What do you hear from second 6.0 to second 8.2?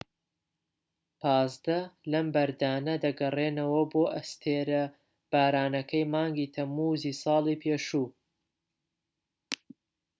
مانگی تەمموزی ساڵی پێشوو